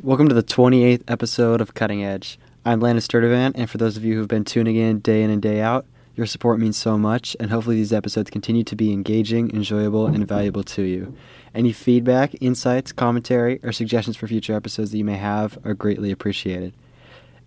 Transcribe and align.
Welcome 0.00 0.28
to 0.28 0.34
the 0.34 0.44
28th 0.44 1.02
episode 1.08 1.60
of 1.60 1.74
Cutting 1.74 2.04
Edge. 2.04 2.38
I'm 2.64 2.78
Landon 2.78 3.02
Sturdivant, 3.02 3.54
and 3.56 3.68
for 3.68 3.78
those 3.78 3.96
of 3.96 4.04
you 4.04 4.14
who've 4.14 4.28
been 4.28 4.44
tuning 4.44 4.76
in 4.76 5.00
day 5.00 5.24
in 5.24 5.30
and 5.30 5.42
day 5.42 5.60
out, 5.60 5.86
your 6.14 6.24
support 6.24 6.60
means 6.60 6.76
so 6.76 6.96
much, 6.96 7.36
and 7.40 7.50
hopefully 7.50 7.74
these 7.74 7.92
episodes 7.92 8.30
continue 8.30 8.62
to 8.62 8.76
be 8.76 8.92
engaging, 8.92 9.50
enjoyable, 9.50 10.06
and 10.06 10.28
valuable 10.28 10.62
to 10.62 10.82
you. 10.82 11.16
Any 11.52 11.72
feedback, 11.72 12.40
insights, 12.40 12.92
commentary, 12.92 13.58
or 13.64 13.72
suggestions 13.72 14.16
for 14.16 14.28
future 14.28 14.54
episodes 14.54 14.92
that 14.92 14.98
you 14.98 15.04
may 15.04 15.16
have 15.16 15.58
are 15.64 15.74
greatly 15.74 16.12
appreciated. 16.12 16.74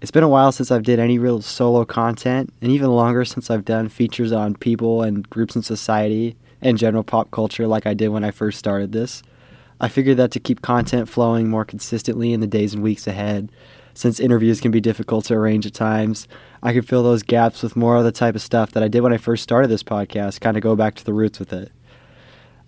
It's 0.02 0.12
been 0.12 0.22
a 0.22 0.28
while 0.28 0.52
since 0.52 0.72
I've 0.72 0.84
did 0.84 1.00
any 1.00 1.18
real 1.18 1.42
solo 1.42 1.86
content, 1.86 2.54
and 2.62 2.70
even 2.70 2.92
longer 2.92 3.24
since 3.24 3.50
I've 3.50 3.64
done 3.64 3.88
features 3.88 4.34
on 4.34 4.56
people 4.56 5.04
and 5.04 5.30
groups 5.30 5.56
in 5.56 5.62
society 5.62 6.36
and 6.62 6.78
general 6.78 7.06
pop 7.06 7.32
culture 7.32 7.66
like 7.66 7.86
I 7.86 7.94
did 7.94 8.10
when 8.10 8.26
I 8.26 8.32
first 8.32 8.60
started 8.60 8.92
this. 8.92 9.24
I 9.82 9.88
figured 9.88 10.18
that 10.18 10.29
to 10.32 10.39
keep 10.39 10.61
content 10.61 11.09
flowing 11.09 11.50
more 11.50 11.66
consistently 11.66 12.34
in 12.34 12.39
the 12.39 12.45
days 12.45 12.75
and 12.75 12.84
weeks 12.84 13.07
ahead, 13.07 13.52
since 13.95 14.20
interviews 14.20 14.62
can 14.62 14.70
be 14.70 14.80
difficult 14.80 15.26
to 15.26 15.34
arrange 15.34 15.66
at 15.66 15.73
times, 15.73 16.27
I 16.62 16.72
could 16.72 16.88
fill 16.88 17.02
those 17.02 17.23
gaps 17.23 17.63
with 17.63 17.76
more 17.76 17.98
of 17.98 18.03
the 18.03 18.12
type 18.12 18.36
of 18.36 18.44
stuff 18.44 18.72
that 18.73 18.84
I 18.84 18.88
did 18.88 19.02
when 19.02 19.12
I 19.12 19.17
first 19.17 19.41
started 19.41 19.70
this 19.70 19.81
podcast, 19.81 20.39
kind 20.39 20.55
of 20.55 20.62
go 20.62 20.75
back 20.75 20.94
to 20.95 21.03
the 21.03 21.16
roots 21.16 21.39
with 21.39 21.52
it. 21.52 21.72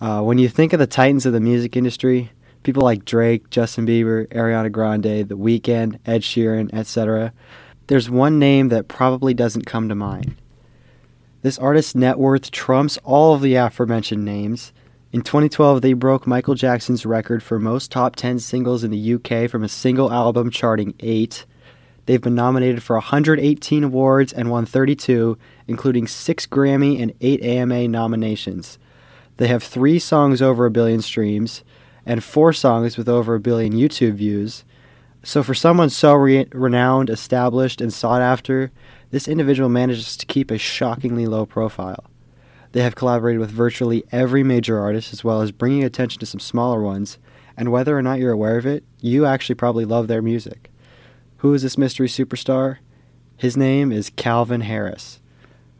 Uh, 0.02 0.21
when 0.21 0.40
you 0.40 0.49
think 0.49 0.73
of 0.73 0.80
the 0.80 0.88
titans 0.88 1.27
of 1.27 1.34
the 1.34 1.40
music 1.40 1.77
industry, 1.77 2.31
people 2.63 2.81
like 2.81 3.05
Drake, 3.05 3.48
Justin 3.52 3.85
Bieber, 3.85 4.27
Ariana 4.30 4.71
Grande, 4.71 5.30
The 5.30 5.38
Weeknd, 5.38 5.99
Ed 6.07 6.23
Sheeran, 6.23 6.73
etc., 6.73 7.32
there's 7.88 8.09
one 8.09 8.40
name 8.40 8.70
that 8.70 8.88
probably 8.88 9.35
doesn't 9.35 9.68
come 9.68 9.88
to 9.88 9.93
mind. 9.93 10.35
This 11.43 11.59
artist's 11.59 11.93
net 11.93 12.18
worth 12.18 12.49
trumps 12.49 12.98
all 13.04 13.35
of 13.35 13.41
the 13.41 13.54
aforementioned 13.54 14.26
names, 14.26 14.73
in 15.13 15.22
2012, 15.22 15.84
they 15.84 15.94
broke 15.94 16.26
Michael 16.26 16.55
Jackson's 16.55 17.05
record 17.05 17.44
for 17.44 17.59
most 17.59 17.91
top 17.91 18.16
10 18.16 18.40
singles 18.40 18.84
in 18.84 18.90
the 18.90 19.13
UK 19.13 19.48
from 19.48 19.63
a 19.63 19.70
single 19.70 20.12
album, 20.12 20.49
charting 20.49 20.95
8. 21.02 21.45
They've 22.08 22.20
been 22.20 22.34
nominated 22.34 22.81
for 22.81 22.95
118 22.95 23.84
awards 23.84 24.34
and 24.34 24.49
won 24.49 24.65
32, 24.65 25.38
including 25.68 26.07
6 26.07 26.48
Grammy 26.48 26.99
and 26.99 27.13
8 27.21 27.43
AMA 27.43 27.88
nominations. 27.90 28.79
They 29.38 29.48
have 29.49 29.62
3 29.62 29.99
songs 29.99 30.41
over 30.41 30.65
a 30.65 30.71
billion 30.71 31.04
streams 31.04 31.63
and 32.07 32.23
4 32.23 32.51
songs 32.51 32.98
with 32.98 33.07
over 33.07 33.35
a 33.35 33.40
billion 33.40 33.73
YouTube 33.73 34.16
views. 34.16 34.63
So, 35.21 35.43
for 35.43 35.54
someone 35.54 35.91
so 35.91 36.16
re- 36.16 36.48
renowned, 36.51 37.12
established, 37.12 37.82
and 37.82 37.93
sought 37.93 38.23
after, 38.23 38.71
this 39.12 39.27
individual 39.27 39.70
manages 39.70 40.18
to 40.18 40.26
keep 40.26 40.49
a 40.49 40.57
shockingly 40.57 41.27
low 41.27 41.45
profile. 41.45 42.04
They 42.74 42.82
have 42.82 42.96
collaborated 42.96 43.40
with 43.40 43.52
virtually 43.52 44.04
every 44.12 44.43
major 44.43 44.79
artist, 44.79 45.13
as 45.13 45.24
well 45.24 45.41
as 45.41 45.52
bringing 45.52 45.84
attention 45.84 46.20
to 46.20 46.26
some 46.26 46.40
smaller 46.40 46.82
ones. 46.82 47.20
And 47.55 47.71
whether 47.71 47.96
or 47.96 48.02
not 48.02 48.18
you're 48.18 48.32
aware 48.32 48.57
of 48.57 48.66
it, 48.66 48.84
you 48.99 49.26
actually 49.26 49.55
probably 49.55 49.85
love 49.85 50.07
their 50.07 50.24
music. 50.24 50.71
Who 51.38 51.54
is 51.54 51.62
this 51.62 51.77
mystery 51.77 52.07
superstar? 52.07 52.77
His 53.38 53.55
name 53.55 53.91
is 53.91 54.10
Calvin 54.10 54.62
Harris. 54.62 55.20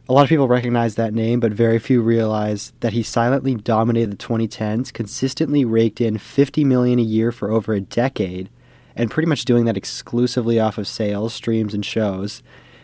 A 0.08 0.12
lot 0.12 0.22
of 0.22 0.28
people 0.28 0.46
recognize 0.46 0.94
that 0.94 1.14
name, 1.14 1.40
but 1.40 1.50
very 1.50 1.80
few 1.80 2.00
realize 2.00 2.72
that 2.78 2.92
he 2.92 3.02
silently 3.02 3.56
dominated 3.56 4.12
the 4.12 4.16
2010s, 4.16 4.92
consistently 4.92 5.64
raked 5.64 6.00
in 6.00 6.18
50 6.18 6.62
million 6.62 7.00
a 7.00 7.02
year 7.02 7.32
for 7.32 7.50
over 7.50 7.72
a 7.72 7.80
decade, 7.80 8.50
and 8.94 9.10
pretty 9.10 9.26
much 9.26 9.46
doing 9.46 9.64
that 9.64 9.76
exclusively 9.76 10.60
off 10.60 10.78
of 10.78 10.86
sales, 10.86 11.34
streams, 11.34 11.74
and 11.74 11.84
shows, 11.84 12.42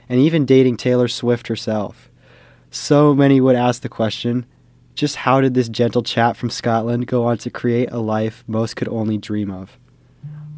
and 0.08 0.18
even 0.18 0.46
dating 0.46 0.78
Taylor 0.78 1.06
Swift 1.06 1.46
herself. 1.46 2.09
So 2.70 3.14
many 3.14 3.40
would 3.40 3.56
ask 3.56 3.82
the 3.82 3.88
question 3.88 4.46
just 4.94 5.16
how 5.16 5.40
did 5.40 5.54
this 5.54 5.68
gentle 5.68 6.02
chap 6.02 6.36
from 6.36 6.50
Scotland 6.50 7.06
go 7.06 7.24
on 7.24 7.38
to 7.38 7.50
create 7.50 7.90
a 7.90 7.98
life 7.98 8.44
most 8.46 8.76
could 8.76 8.88
only 8.88 9.18
dream 9.18 9.50
of? 9.50 9.78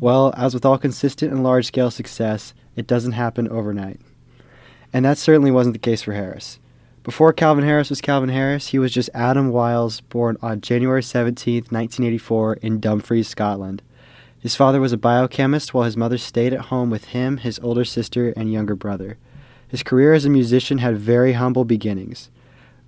Well, 0.00 0.34
as 0.36 0.52
with 0.52 0.64
all 0.64 0.78
consistent 0.78 1.32
and 1.32 1.42
large 1.42 1.66
scale 1.66 1.90
success, 1.90 2.54
it 2.76 2.86
doesn't 2.86 3.12
happen 3.12 3.48
overnight. 3.48 4.00
And 4.92 5.04
that 5.04 5.16
certainly 5.16 5.50
wasn't 5.50 5.74
the 5.74 5.78
case 5.78 6.02
for 6.02 6.12
Harris. 6.12 6.58
Before 7.02 7.32
Calvin 7.32 7.64
Harris 7.64 7.88
was 7.88 8.00
Calvin 8.00 8.28
Harris, 8.28 8.68
he 8.68 8.78
was 8.78 8.92
just 8.92 9.10
Adam 9.14 9.50
Wiles, 9.50 10.00
born 10.02 10.36
on 10.42 10.60
January 10.60 11.02
17, 11.02 11.54
1984, 11.70 12.54
in 12.54 12.78
Dumfries, 12.78 13.28
Scotland. 13.28 13.82
His 14.38 14.54
father 14.54 14.80
was 14.80 14.92
a 14.92 14.98
biochemist, 14.98 15.72
while 15.72 15.84
his 15.84 15.96
mother 15.96 16.18
stayed 16.18 16.52
at 16.52 16.66
home 16.66 16.90
with 16.90 17.06
him, 17.06 17.38
his 17.38 17.58
older 17.60 17.84
sister, 17.84 18.30
and 18.36 18.52
younger 18.52 18.74
brother. 18.74 19.18
His 19.72 19.82
career 19.82 20.12
as 20.12 20.26
a 20.26 20.30
musician 20.30 20.78
had 20.78 20.98
very 20.98 21.32
humble 21.32 21.64
beginnings. 21.64 22.30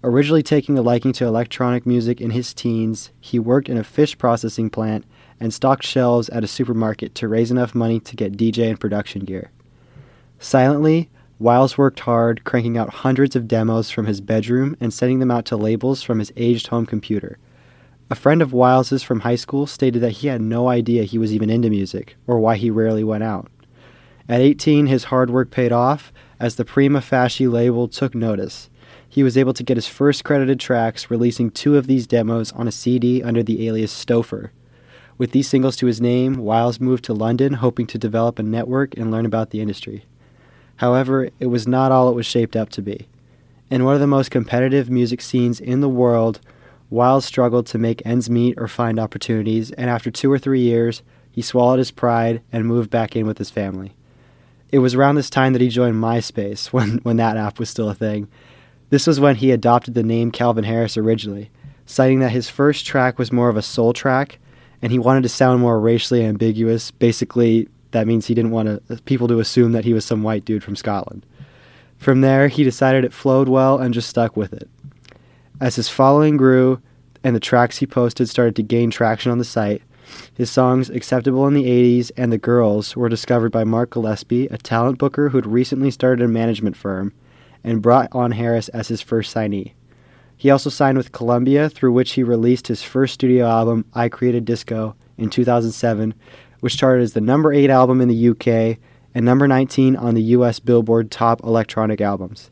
Originally 0.03 0.43
taking 0.43 0.77
a 0.77 0.83
liking 0.83 1.15
to 1.15 1.25
electronic 1.25 1.87
music 1.87 2.21
in 2.21 2.33
his 2.33 2.53
teens, 2.53 3.11
he 3.19 3.39
worked 3.39 3.71
in 3.71 3.79
a 3.79 3.83
fish 3.83 4.19
processing 4.19 4.69
plant 4.69 5.07
and 5.41 5.55
stocked 5.55 5.83
shelves 5.83 6.29
at 6.29 6.45
a 6.45 6.47
supermarket 6.47 7.15
to 7.15 7.27
raise 7.27 7.51
enough 7.51 7.75
money 7.75 8.01
to 8.01 8.15
get 8.15 8.37
DJ 8.37 8.69
and 8.69 8.79
production 8.79 9.25
gear. 9.25 9.51
Silently, 10.39 11.09
Wiles 11.39 11.79
worked 11.79 12.01
hard, 12.01 12.45
cranking 12.45 12.77
out 12.77 12.91
hundreds 12.91 13.35
of 13.35 13.49
demos 13.49 13.91
from 13.91 14.05
his 14.05 14.21
bedroom 14.21 14.77
and 14.79 14.93
sending 14.93 15.21
them 15.21 15.31
out 15.31 15.47
to 15.47 15.57
labels 15.57 16.03
from 16.03 16.19
his 16.19 16.35
aged 16.37 16.67
home 16.67 16.85
computer. 16.85 17.39
A 18.11 18.15
friend 18.15 18.43
of 18.43 18.53
Wiles's 18.53 19.03
from 19.03 19.21
high 19.21 19.37
school 19.37 19.67
stated 19.67 20.01
that 20.01 20.19
he 20.19 20.29
had 20.29 20.43
no 20.43 20.69
idea 20.69 21.05
he 21.05 21.17
was 21.17 21.33
even 21.33 21.49
into 21.49 21.71
music, 21.71 22.17
or 22.27 22.39
why 22.39 22.57
he 22.57 22.69
rarely 22.69 23.03
went 23.03 23.25
out. 23.25 23.51
At 24.29 24.41
18, 24.41 24.87
his 24.87 25.05
hard 25.05 25.31
work 25.31 25.51
paid 25.51 25.71
off, 25.71 26.13
as 26.41 26.57
the 26.57 26.65
Prima 26.65 27.03
Facie 27.03 27.47
label 27.47 27.89
took 27.89 28.15
notice. 28.15 28.71
He 29.07 29.23
was 29.23 29.37
able 29.37 29.53
to 29.53 29.63
get 29.63 29.77
his 29.77 29.87
first 29.87 30.25
credited 30.25 30.59
tracks, 30.59 31.11
releasing 31.11 31.51
two 31.51 31.77
of 31.77 31.87
these 31.87 32.07
demos 32.07 32.51
on 32.53 32.67
a 32.67 32.73
CD 32.73 33.23
under 33.23 33.43
the 33.43 33.69
alias 33.69 33.93
Stouffer. 33.93 34.51
With 35.19 35.33
these 35.33 35.47
singles 35.47 35.77
to 35.77 35.87
his 35.87 36.01
name, 36.01 36.39
Wiles 36.39 36.81
moved 36.81 37.05
to 37.05 37.13
London, 37.15 37.55
hoping 37.55 37.87
to 37.87 37.99
develop 37.99 38.39
a 38.39 38.43
network 38.43 38.97
and 38.97 39.11
learn 39.11 39.27
about 39.27 39.51
the 39.51 39.61
industry. 39.61 40.07
However, 40.77 41.29
it 41.39 41.47
was 41.47 41.69
not 41.69 41.93
all 41.93 42.09
it 42.09 42.15
was 42.15 42.27
shaped 42.27 42.57
up 42.57 42.71
to 42.71 42.83
be. 42.83 43.07
In 43.71 43.85
one 43.85 43.95
of 43.95 44.01
the 44.01 44.07
most 44.07 44.31
competitive 44.31 44.91
music 44.91 45.21
scenes 45.21 45.61
in 45.61 45.81
the 45.81 45.89
world, 45.89 46.41
Wiles 46.91 47.25
struggled 47.25 47.67
to 47.67 47.79
make 47.79 48.05
ends 48.07 48.31
meet 48.31 48.59
or 48.59 48.69
find 48.69 48.99
opportunities, 48.99 49.71
and 49.73 49.91
after 49.91 50.11
two 50.11 50.33
or 50.33 50.39
three 50.39 50.61
years, 50.61 51.03
he 51.31 51.43
swallowed 51.43 51.79
his 51.79 51.91
pride 51.91 52.41
and 52.51 52.67
moved 52.67 52.91
back 52.91 53.15
in 53.15 53.27
with 53.27 53.39
his 53.39 53.51
family. 53.51 53.95
It 54.75 54.81
was 54.81 54.97
around 54.97 55.15
this 55.15 55.31
time 55.31 55.53
that 55.53 55.63
he 55.63 55.69
joined 55.69 56.03
MySpace 56.03 56.67
when, 56.73 56.99
when 57.05 57.17
that 57.19 57.37
app 57.37 57.61
was 57.61 57.71
still 57.71 57.89
a 57.89 57.95
thing. 57.95 58.27
This 58.91 59.07
was 59.07 59.21
when 59.21 59.37
he 59.37 59.53
adopted 59.53 59.95
the 59.95 60.03
name 60.03 60.33
Calvin 60.33 60.65
Harris 60.65 60.97
originally, 60.97 61.53
citing 61.87 62.19
that 62.19 62.33
his 62.33 62.51
first 62.51 62.85
track 62.85 63.17
was 63.17 63.31
more 63.31 63.49
of 63.49 63.57
a 63.57 63.63
soul 63.63 63.93
track 63.93 64.41
and 64.83 64.91
he 64.91 64.99
wanted 64.99 65.23
to 65.23 65.29
sound 65.29 65.61
more 65.61 65.79
racially 65.79 66.25
ambiguous. 66.25 66.91
Basically, 66.91 67.69
that 67.93 68.09
means 68.09 68.27
he 68.27 68.35
didn't 68.35 68.51
want 68.51 68.89
to, 68.89 69.01
people 69.03 69.29
to 69.29 69.39
assume 69.39 69.71
that 69.71 69.85
he 69.85 69.95
was 69.95 70.05
some 70.05 70.25
white 70.25 70.45
dude 70.45 70.65
from 70.65 70.75
Scotland. 70.75 71.25
From 71.97 72.21
there, 72.21 72.49
he 72.49 72.65
decided 72.65 73.05
it 73.05 73.13
flowed 73.13 73.49
well 73.49 73.79
and 73.79 73.95
just 73.95 74.11
stuck 74.11 74.37
with 74.37 74.53
it. 74.53 74.69
As 75.61 75.77
his 75.77 75.89
following 75.89 76.37
grew 76.37 76.83
and 77.23 77.37
the 77.37 77.41
tracks 77.41 77.79
he 77.79 77.87
posted 77.87 78.29
started 78.29 78.57
to 78.57 78.65
gain 78.65 78.91
traction 78.91 79.31
on 79.31 79.39
the 79.39 79.45
site, 79.45 79.83
his 80.35 80.51
songs, 80.51 80.91
acceptable 80.91 81.47
in 81.47 81.55
the 81.55 81.65
80s, 81.65 82.11
and 82.17 82.33
The 82.33 82.39
Girls 82.39 82.97
were 82.97 83.09
discovered 83.09 83.53
by 83.53 83.65
Mark 83.65 83.91
Gillespie, 83.91 84.47
a 84.47 84.59
talent 84.59 84.99
booker 84.99 85.31
who 85.31 85.39
had 85.39 85.47
recently 85.47 85.91
started 85.91 86.25
a 86.25 86.29
management 86.29 86.77
firm, 86.77 87.13
and 87.63 87.83
brought 87.83 88.09
on 88.13 88.33
Harris 88.33 88.69
as 88.71 88.89
his 88.89 89.01
first 89.01 89.35
signee. 89.35 89.73
He 90.37 90.51
also 90.51 90.71
signed 90.71 90.99
with 90.99 91.13
Columbia, 91.13 91.69
through 91.69 91.93
which 91.93 92.13
he 92.13 92.23
released 92.23 92.69
his 92.69 92.83
first 92.83 93.15
studio 93.15 93.47
album, 93.47 93.85
I 93.95 94.09
Created 94.09 94.45
Disco, 94.45 94.97
in 95.17 95.31
2007, 95.31 96.15
which 96.61 96.77
charted 96.77 97.03
as 97.03 97.13
the 97.13 97.21
number 97.21 97.53
8 97.53 97.71
album 97.71 98.01
in 98.01 98.09
the 98.09 98.29
UK 98.31 98.79
and 99.15 99.25
number 99.25 99.47
19 99.47 99.97
on 99.97 100.15
the 100.15 100.23
US 100.23 100.59
Billboard 100.59 101.11
Top 101.11 101.43
Electronic 101.45 102.01
Albums. 102.01 102.51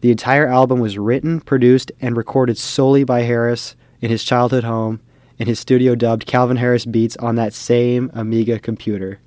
The 0.00 0.10
entire 0.10 0.46
album 0.46 0.80
was 0.80 0.98
written, 0.98 1.40
produced, 1.40 1.92
and 2.00 2.16
recorded 2.16 2.56
solely 2.56 3.04
by 3.04 3.22
Harris 3.22 3.76
in 4.00 4.10
his 4.10 4.24
childhood 4.24 4.64
home 4.64 5.00
in 5.40 5.46
his 5.46 5.58
studio 5.58 5.94
dubbed 5.94 6.26
Calvin 6.26 6.58
Harris 6.58 6.84
Beats 6.84 7.16
on 7.16 7.34
that 7.36 7.54
same 7.54 8.10
Amiga 8.12 8.58
computer. 8.58 9.20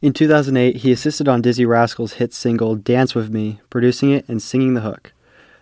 In 0.00 0.14
2008, 0.14 0.76
he 0.76 0.90
assisted 0.90 1.28
on 1.28 1.42
Dizzee 1.42 1.68
Rascal's 1.68 2.14
hit 2.14 2.32
single 2.32 2.74
Dance 2.74 3.14
With 3.14 3.30
Me, 3.30 3.60
producing 3.68 4.10
it 4.10 4.26
and 4.28 4.40
singing 4.40 4.72
the 4.72 4.80
hook. 4.80 5.12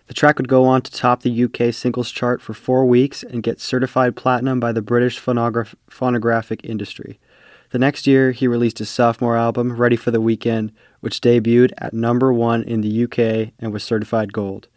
The 0.06 0.14
track 0.14 0.38
would 0.38 0.46
go 0.46 0.64
on 0.64 0.82
to 0.82 0.92
top 0.92 1.22
the 1.22 1.44
UK 1.44 1.74
singles 1.74 2.12
chart 2.12 2.40
for 2.40 2.54
four 2.54 2.86
weeks 2.86 3.24
and 3.24 3.42
get 3.42 3.60
certified 3.60 4.14
platinum 4.14 4.60
by 4.60 4.70
the 4.70 4.80
British 4.80 5.18
phonograph- 5.18 5.74
phonographic 5.90 6.60
industry. 6.62 7.18
The 7.70 7.80
next 7.80 8.06
year, 8.06 8.30
he 8.30 8.46
released 8.46 8.78
his 8.78 8.88
sophomore 8.88 9.36
album, 9.36 9.76
Ready 9.76 9.96
for 9.96 10.12
the 10.12 10.20
Weekend, 10.20 10.70
which 11.00 11.20
debuted 11.20 11.72
at 11.78 11.92
number 11.92 12.32
one 12.32 12.62
in 12.62 12.80
the 12.80 13.02
UK 13.02 13.52
and 13.58 13.72
was 13.72 13.82
certified 13.82 14.32
gold. 14.32 14.68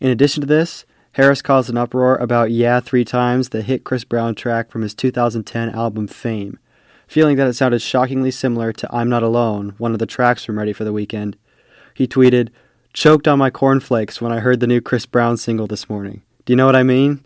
In 0.00 0.08
addition 0.08 0.40
to 0.40 0.46
this, 0.46 0.86
Harris 1.14 1.42
caused 1.42 1.70
an 1.70 1.76
uproar 1.76 2.16
about 2.16 2.50
Yeah 2.50 2.80
Three 2.80 3.04
Times, 3.04 3.50
the 3.50 3.62
hit 3.62 3.84
Chris 3.84 4.02
Brown 4.02 4.34
track 4.34 4.68
from 4.68 4.82
his 4.82 4.96
2010 4.96 5.70
album 5.70 6.08
Fame, 6.08 6.58
feeling 7.06 7.36
that 7.36 7.46
it 7.46 7.52
sounded 7.52 7.80
shockingly 7.80 8.32
similar 8.32 8.72
to 8.72 8.92
I'm 8.92 9.08
Not 9.08 9.22
Alone, 9.22 9.76
one 9.78 9.92
of 9.92 10.00
the 10.00 10.06
tracks 10.06 10.44
from 10.44 10.58
Ready 10.58 10.72
for 10.72 10.82
the 10.82 10.92
Weekend. 10.92 11.36
He 11.94 12.08
tweeted, 12.08 12.48
Choked 12.92 13.28
on 13.28 13.38
my 13.38 13.48
cornflakes 13.48 14.20
when 14.20 14.32
I 14.32 14.40
heard 14.40 14.58
the 14.58 14.66
new 14.66 14.80
Chris 14.80 15.06
Brown 15.06 15.36
single 15.36 15.68
this 15.68 15.88
morning. 15.88 16.22
Do 16.46 16.52
you 16.52 16.56
know 16.56 16.66
what 16.66 16.74
I 16.74 16.82
mean? 16.82 17.24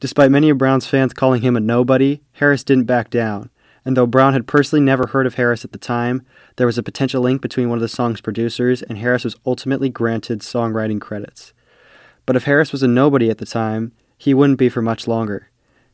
Despite 0.00 0.32
many 0.32 0.50
of 0.50 0.58
Brown's 0.58 0.88
fans 0.88 1.12
calling 1.12 1.42
him 1.42 1.56
a 1.56 1.60
nobody, 1.60 2.22
Harris 2.32 2.64
didn't 2.64 2.86
back 2.86 3.10
down. 3.10 3.50
and 3.84 3.96
though 3.96 4.06
Brown 4.06 4.32
had 4.32 4.48
personally 4.48 4.84
never 4.84 5.06
heard 5.06 5.26
of 5.28 5.34
Harris 5.34 5.64
at 5.64 5.70
the 5.70 5.78
time, 5.78 6.26
there 6.56 6.66
was 6.66 6.78
a 6.78 6.82
potential 6.82 7.22
link 7.22 7.40
between 7.40 7.68
one 7.68 7.78
of 7.78 7.82
the 7.82 7.88
song's 7.88 8.20
producers, 8.20 8.82
and 8.82 8.98
Harris 8.98 9.22
was 9.22 9.36
ultimately 9.46 9.88
granted 9.88 10.40
songwriting 10.40 11.00
credits. 11.00 11.52
But 12.30 12.36
if 12.36 12.44
Harris 12.44 12.70
was 12.70 12.84
a 12.84 12.86
nobody 12.86 13.28
at 13.28 13.38
the 13.38 13.44
time, 13.44 13.90
he 14.16 14.34
wouldn't 14.34 14.60
be 14.60 14.68
for 14.68 14.80
much 14.80 15.08
longer. 15.08 15.50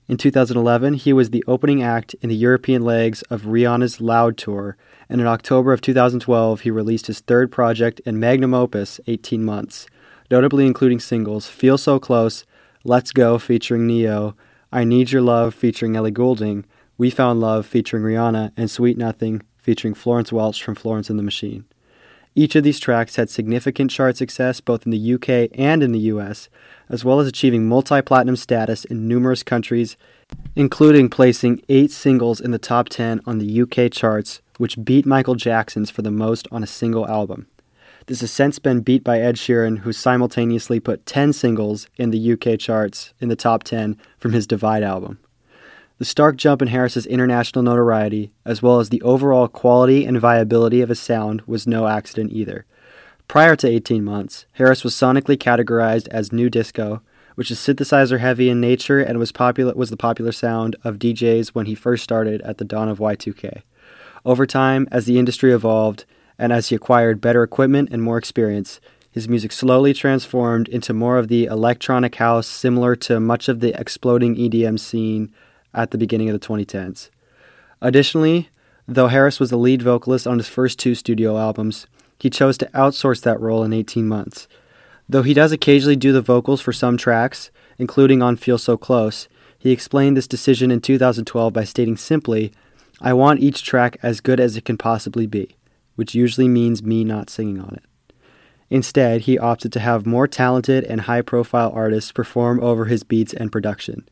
In 0.06 0.18
2011, 0.18 0.92
he 0.92 1.14
was 1.14 1.30
the 1.30 1.42
opening 1.48 1.82
act 1.82 2.14
in 2.20 2.28
the 2.28 2.36
European 2.36 2.82
legs 2.82 3.22
of 3.30 3.44
Rihanna's 3.44 4.02
Loud 4.02 4.36
Tour, 4.36 4.76
and 5.08 5.18
in 5.18 5.26
October 5.26 5.72
of 5.72 5.80
2012, 5.80 6.60
he 6.60 6.70
released 6.70 7.06
his 7.06 7.20
third 7.20 7.50
project 7.50 8.02
and 8.04 8.20
magnum 8.20 8.52
opus, 8.52 9.00
18 9.06 9.46
Months, 9.46 9.86
notably 10.30 10.66
including 10.66 11.00
singles 11.00 11.48
Feel 11.48 11.78
So 11.78 11.98
Close, 11.98 12.44
Let's 12.84 13.12
Go 13.12 13.38
featuring 13.38 13.86
Ne-Yo, 13.86 14.34
I 14.70 14.84
Need 14.84 15.12
Your 15.12 15.22
Love 15.22 15.54
featuring 15.54 15.96
Ellie 15.96 16.10
Goulding, 16.10 16.66
We 16.98 17.08
Found 17.08 17.40
Love 17.40 17.64
featuring 17.64 18.02
Rihanna, 18.02 18.52
and 18.58 18.70
Sweet 18.70 18.98
Nothing 18.98 19.40
featuring 19.56 19.94
Florence 19.94 20.34
Welch 20.34 20.62
from 20.62 20.74
Florence 20.74 21.08
and 21.08 21.18
the 21.18 21.22
Machine. 21.22 21.64
Each 22.38 22.54
of 22.54 22.64
these 22.64 22.78
tracks 22.78 23.16
had 23.16 23.30
significant 23.30 23.90
chart 23.90 24.18
success 24.18 24.60
both 24.60 24.84
in 24.84 24.92
the 24.92 25.14
UK 25.14 25.48
and 25.58 25.82
in 25.82 25.92
the 25.92 26.10
US, 26.12 26.50
as 26.90 27.02
well 27.02 27.18
as 27.18 27.26
achieving 27.26 27.66
multi 27.66 28.02
platinum 28.02 28.36
status 28.36 28.84
in 28.84 29.08
numerous 29.08 29.42
countries, 29.42 29.96
including 30.54 31.08
placing 31.08 31.62
eight 31.70 31.90
singles 31.90 32.38
in 32.38 32.50
the 32.50 32.58
top 32.58 32.90
10 32.90 33.22
on 33.24 33.38
the 33.38 33.62
UK 33.62 33.90
charts, 33.90 34.42
which 34.58 34.84
beat 34.84 35.06
Michael 35.06 35.34
Jackson's 35.34 35.88
for 35.88 36.02
the 36.02 36.10
most 36.10 36.46
on 36.52 36.62
a 36.62 36.66
single 36.66 37.08
album. 37.08 37.46
This 38.04 38.20
has 38.20 38.32
since 38.32 38.58
been 38.58 38.80
beat 38.82 39.02
by 39.02 39.18
Ed 39.18 39.36
Sheeran, 39.36 39.78
who 39.78 39.92
simultaneously 39.94 40.78
put 40.78 41.06
10 41.06 41.32
singles 41.32 41.88
in 41.96 42.10
the 42.10 42.32
UK 42.32 42.58
charts 42.58 43.14
in 43.18 43.30
the 43.30 43.34
top 43.34 43.64
10 43.64 43.96
from 44.18 44.34
his 44.34 44.46
Divide 44.46 44.82
album. 44.82 45.18
The 45.98 46.04
stark 46.04 46.37
jump 46.37 46.60
in 46.60 46.69
Harris's 46.69 47.06
international 47.06 47.62
notoriety, 47.62 48.31
as 48.44 48.60
well 48.60 48.81
as 48.81 48.90
the 48.90 49.00
overall 49.00 49.48
quality 49.48 50.04
and 50.04 50.20
viability 50.20 50.82
of 50.82 50.90
his 50.90 51.00
sound, 51.00 51.40
was 51.46 51.66
no 51.66 51.87
accident 51.87 52.32
either. 52.32 52.66
Prior 53.28 53.56
to 53.56 53.66
18 53.66 54.04
months, 54.04 54.44
Harris 54.52 54.84
was 54.84 54.94
sonically 54.94 55.38
categorized 55.38 56.06
as 56.08 56.32
new 56.32 56.50
disco, 56.50 57.00
which 57.34 57.50
is 57.50 57.58
synthesizer 57.58 58.20
heavy 58.20 58.50
in 58.50 58.60
nature 58.60 59.00
and 59.00 59.19
was 59.19 59.32
popular 59.32 59.72
was 59.75 59.88
the 59.88 59.96
popular 59.96 60.32
sound 60.32 60.76
of 60.84 60.98
DJs 60.98 61.48
when 61.48 61.64
he 61.64 61.75
first 61.75 62.04
started 62.04 62.43
at 62.43 62.58
the 62.58 62.64
dawn 62.64 62.90
of 62.90 62.98
Y2K. 62.98 63.62
Over 64.22 64.44
time, 64.44 64.87
as 64.93 65.06
the 65.06 65.19
industry 65.19 65.50
evolved, 65.50 66.04
and 66.38 66.52
as 66.52 66.69
he 66.69 66.75
acquired 66.75 67.22
better 67.22 67.43
equipment 67.43 67.88
and 67.90 68.02
more 68.02 68.19
experience, 68.19 68.81
his 69.10 69.31
music 69.31 69.50
slowly 69.50 69.94
transformed 69.94 70.69
into 70.69 70.93
more 70.93 71.16
of 71.16 71.28
the 71.28 71.46
electronic 71.46 72.16
house 72.16 72.46
similar 72.46 72.94
to 72.96 73.19
much 73.19 73.48
of 73.48 73.60
the 73.60 73.78
exploding 73.81 74.37
EDM 74.37 74.78
scene 74.78 75.32
at 75.76 75.93
the 75.93 75.99
beginning 75.99 76.28
of 76.28 76.40
the 76.40 76.44
2010s. 76.44 77.11
Additionally, 77.81 78.49
though 78.88 79.08
Harris 79.08 79.38
was 79.38 79.50
the 79.50 79.56
lead 79.56 79.82
vocalist 79.82 80.26
on 80.26 80.38
his 80.38 80.49
first 80.49 80.78
two 80.78 80.96
studio 80.96 81.38
albums, 81.38 81.87
he 82.19 82.31
chose 82.31 82.58
to 82.58 82.70
outsource 82.75 83.23
that 83.23 83.40
role 83.40 83.62
in 83.62 83.73
18 83.73 84.08
months. 84.08 84.49
Though 85.08 85.23
he 85.23 85.34
does 85.34 85.52
occasionally 85.52 85.96
do 85.96 86.12
the 86.12 86.23
vocals 86.23 86.61
for 86.61 86.73
some 86.73 86.96
tracks, 86.96 87.50
including 87.78 88.23
on 88.23 88.37
Feel 88.37 88.58
So 88.58 88.76
Close, 88.76 89.28
he 89.58 89.70
explained 89.70 90.17
this 90.17 90.26
decision 90.26 90.70
in 90.70 90.81
2012 90.81 91.52
by 91.52 91.64
stating 91.64 91.96
simply, 91.96 92.52
I 93.00 93.12
want 93.12 93.40
each 93.40 93.62
track 93.62 93.99
as 94.02 94.20
good 94.20 94.40
as 94.40 94.56
it 94.56 94.64
can 94.64 94.79
possibly 94.79 95.26
be, 95.26 95.56
which 95.94 96.14
usually 96.14 96.49
means 96.49 96.82
me 96.82 97.05
not 97.05 97.31
singing 97.31 97.61
on 97.61 97.75
it. 97.75 97.84
Instead, 98.70 99.22
he 99.22 99.38
opted 99.38 99.72
to 99.72 99.81
have 99.81 100.06
more 100.06 100.26
talented 100.26 100.84
and 100.84 101.02
high 101.02 101.22
profile 101.22 101.70
artists 101.75 102.11
perform 102.11 102.58
over 102.61 102.87
his 102.87 103.05
beats 103.05 103.32
and 103.32 103.52
production. 103.52 104.08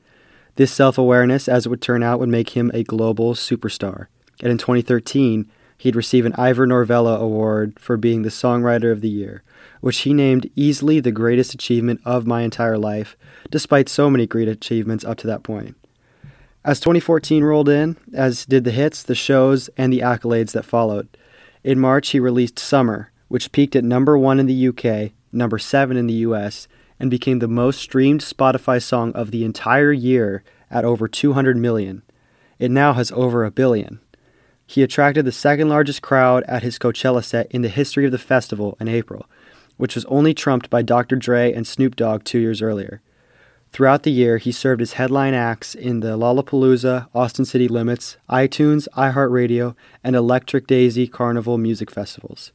This 0.56 0.72
self 0.72 0.98
awareness, 0.98 1.48
as 1.48 1.66
it 1.66 1.68
would 1.68 1.82
turn 1.82 2.02
out, 2.02 2.20
would 2.20 2.28
make 2.28 2.50
him 2.50 2.70
a 2.72 2.84
global 2.84 3.34
superstar. 3.34 4.06
And 4.40 4.52
in 4.52 4.58
2013, 4.58 5.50
he'd 5.78 5.96
receive 5.96 6.24
an 6.24 6.34
Ivor 6.34 6.66
Novello 6.66 7.20
Award 7.20 7.78
for 7.78 7.96
being 7.96 8.22
the 8.22 8.28
Songwriter 8.28 8.92
of 8.92 9.00
the 9.00 9.08
Year, 9.08 9.42
which 9.80 9.98
he 10.00 10.14
named 10.14 10.50
easily 10.54 11.00
the 11.00 11.12
greatest 11.12 11.54
achievement 11.54 12.00
of 12.04 12.26
my 12.26 12.42
entire 12.42 12.78
life, 12.78 13.16
despite 13.50 13.88
so 13.88 14.08
many 14.08 14.26
great 14.26 14.48
achievements 14.48 15.04
up 15.04 15.18
to 15.18 15.26
that 15.26 15.42
point. 15.42 15.76
As 16.64 16.80
2014 16.80 17.44
rolled 17.44 17.68
in, 17.68 17.96
as 18.14 18.46
did 18.46 18.64
the 18.64 18.70
hits, 18.70 19.02
the 19.02 19.14
shows, 19.14 19.68
and 19.76 19.92
the 19.92 20.00
accolades 20.00 20.52
that 20.52 20.64
followed, 20.64 21.08
in 21.62 21.78
March 21.78 22.10
he 22.10 22.20
released 22.20 22.58
Summer, 22.58 23.10
which 23.28 23.52
peaked 23.52 23.76
at 23.76 23.84
number 23.84 24.16
one 24.16 24.40
in 24.40 24.46
the 24.46 24.68
UK, 24.68 25.12
number 25.32 25.58
seven 25.58 25.96
in 25.96 26.06
the 26.06 26.14
US, 26.14 26.68
and 27.04 27.10
became 27.10 27.38
the 27.38 27.46
most 27.46 27.80
streamed 27.80 28.22
Spotify 28.22 28.82
song 28.82 29.12
of 29.12 29.30
the 29.30 29.44
entire 29.44 29.92
year 29.92 30.42
at 30.70 30.86
over 30.86 31.06
200 31.06 31.54
million. 31.54 32.00
It 32.58 32.70
now 32.70 32.94
has 32.94 33.12
over 33.12 33.44
a 33.44 33.50
billion. 33.50 34.00
He 34.66 34.82
attracted 34.82 35.26
the 35.26 35.30
second 35.30 35.68
largest 35.68 36.00
crowd 36.00 36.44
at 36.44 36.62
his 36.62 36.78
Coachella 36.78 37.22
set 37.22 37.46
in 37.50 37.60
the 37.60 37.68
history 37.68 38.06
of 38.06 38.10
the 38.10 38.16
festival 38.16 38.74
in 38.80 38.88
April, 38.88 39.26
which 39.76 39.94
was 39.94 40.06
only 40.06 40.32
trumped 40.32 40.70
by 40.70 40.80
Dr. 40.80 41.16
Dre 41.16 41.52
and 41.52 41.66
Snoop 41.66 41.94
Dogg 41.94 42.24
two 42.24 42.38
years 42.38 42.62
earlier. 42.62 43.02
Throughout 43.70 44.04
the 44.04 44.10
year, 44.10 44.38
he 44.38 44.50
served 44.50 44.80
as 44.80 44.94
headline 44.94 45.34
acts 45.34 45.74
in 45.74 46.00
the 46.00 46.16
Lollapalooza, 46.16 47.08
Austin 47.14 47.44
City 47.44 47.68
Limits, 47.68 48.16
iTunes, 48.30 48.88
iHeartRadio, 48.96 49.76
and 50.02 50.16
Electric 50.16 50.66
Daisy 50.66 51.06
Carnival 51.06 51.58
music 51.58 51.90
festivals. 51.90 52.50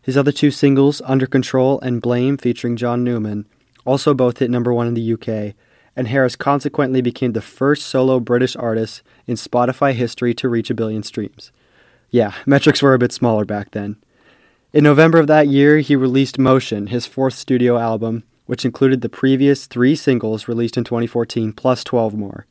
His 0.00 0.16
other 0.16 0.30
two 0.30 0.52
singles, 0.52 1.02
Under 1.04 1.26
Control 1.26 1.80
and 1.80 2.00
Blame, 2.00 2.36
featuring 2.36 2.76
John 2.76 3.02
Newman, 3.02 3.46
also 3.84 4.14
both 4.14 4.38
hit 4.38 4.50
number 4.50 4.72
one 4.72 4.86
in 4.86 4.94
the 4.94 5.12
UK, 5.14 5.54
and 5.96 6.08
Harris 6.08 6.36
consequently 6.36 7.00
became 7.00 7.32
the 7.32 7.40
first 7.40 7.86
solo 7.86 8.20
British 8.20 8.56
artist 8.56 9.02
in 9.26 9.36
Spotify 9.36 9.92
history 9.92 10.34
to 10.34 10.48
reach 10.48 10.70
a 10.70 10.74
billion 10.74 11.02
streams. 11.02 11.52
Yeah, 12.10 12.34
metrics 12.46 12.82
were 12.82 12.94
a 12.94 12.98
bit 12.98 13.12
smaller 13.12 13.44
back 13.44 13.72
then. 13.72 13.96
In 14.72 14.84
November 14.84 15.18
of 15.18 15.26
that 15.26 15.48
year, 15.48 15.78
he 15.78 15.96
released 15.96 16.38
Motion, 16.38 16.88
his 16.88 17.06
fourth 17.06 17.34
studio 17.34 17.76
album, 17.76 18.22
which 18.46 18.64
included 18.64 19.00
the 19.00 19.08
previous 19.08 19.66
three 19.66 19.96
singles 19.96 20.48
released 20.48 20.76
in 20.76 20.84
2014 20.84 21.52
plus 21.52 21.82
12 21.84 22.14
more. 22.14 22.46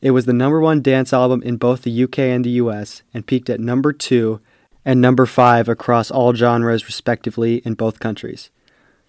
It 0.00 0.10
was 0.10 0.26
the 0.26 0.34
number 0.34 0.60
one 0.60 0.82
dance 0.82 1.12
album 1.12 1.42
in 1.42 1.56
both 1.56 1.82
the 1.82 2.04
UK 2.04 2.18
and 2.18 2.44
the 2.44 2.50
US 2.50 3.02
and 3.14 3.26
peaked 3.26 3.48
at 3.48 3.60
number 3.60 3.92
two 3.92 4.40
and 4.84 5.00
number 5.00 5.24
five 5.24 5.68
across 5.68 6.10
all 6.10 6.34
genres, 6.34 6.86
respectively, 6.86 7.56
in 7.64 7.74
both 7.74 8.00
countries. 8.00 8.50